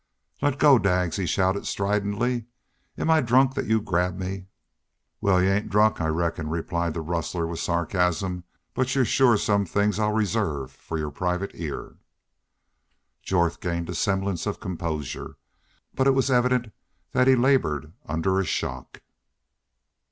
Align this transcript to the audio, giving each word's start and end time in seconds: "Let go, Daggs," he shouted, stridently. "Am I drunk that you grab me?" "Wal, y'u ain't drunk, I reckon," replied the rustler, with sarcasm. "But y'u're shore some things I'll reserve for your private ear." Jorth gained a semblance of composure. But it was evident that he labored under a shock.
"Let 0.41 0.57
go, 0.57 0.79
Daggs," 0.79 1.17
he 1.17 1.27
shouted, 1.27 1.67
stridently. 1.67 2.45
"Am 2.97 3.11
I 3.11 3.21
drunk 3.21 3.53
that 3.53 3.67
you 3.67 3.79
grab 3.79 4.17
me?" 4.17 4.47
"Wal, 5.21 5.43
y'u 5.43 5.49
ain't 5.51 5.69
drunk, 5.69 6.01
I 6.01 6.07
reckon," 6.07 6.49
replied 6.49 6.95
the 6.95 7.01
rustler, 7.01 7.45
with 7.45 7.59
sarcasm. 7.59 8.43
"But 8.73 8.95
y'u're 8.95 9.05
shore 9.05 9.37
some 9.37 9.63
things 9.67 9.99
I'll 9.99 10.11
reserve 10.13 10.71
for 10.71 10.97
your 10.97 11.11
private 11.11 11.51
ear." 11.53 11.97
Jorth 13.21 13.59
gained 13.61 13.91
a 13.91 13.93
semblance 13.93 14.47
of 14.47 14.59
composure. 14.59 15.37
But 15.93 16.07
it 16.07 16.15
was 16.15 16.31
evident 16.31 16.73
that 17.11 17.27
he 17.27 17.35
labored 17.35 17.93
under 18.07 18.39
a 18.39 18.43
shock. 18.43 19.03